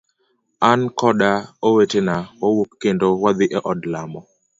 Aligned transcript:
An 0.69 0.81
koda 0.99 1.31
owetena 1.67 2.15
wawuok 2.39 2.71
kendo 2.81 3.07
wadhi 3.23 3.45
e 3.57 3.59
od 3.71 3.79
lamo. 3.93 4.21